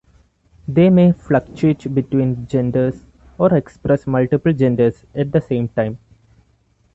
[0.67, 3.05] They may fluctuate between genders
[3.37, 5.99] or express multiple genders at the same time.